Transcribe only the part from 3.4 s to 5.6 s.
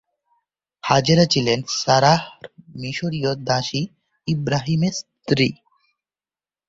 দাসী, ইব্রাহিমের স্ত্রী।